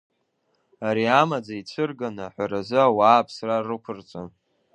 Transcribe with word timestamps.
Ари 0.87 1.05
амаӡа 1.21 1.53
ицәырганы 1.59 2.21
аҳәаразы 2.25 2.77
ауаа 2.81 3.19
аԥсра 3.21 3.57
рықәырҵон. 3.67 4.29